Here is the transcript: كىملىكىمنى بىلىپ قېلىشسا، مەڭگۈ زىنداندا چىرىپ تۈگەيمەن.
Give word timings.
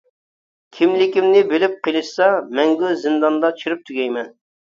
كىملىكىمنى 0.77 1.43
بىلىپ 1.51 1.75
قېلىشسا، 1.87 2.31
مەڭگۈ 2.61 2.91
زىنداندا 3.05 3.55
چىرىپ 3.63 3.87
تۈگەيمەن. 3.91 4.35